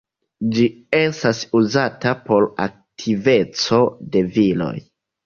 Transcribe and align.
Ĝi 0.53 0.63
estas 0.99 1.41
uzata 1.59 2.13
por 2.29 2.47
aktiveco 2.65 3.79
de 4.17 4.25
viroj. 4.39 4.73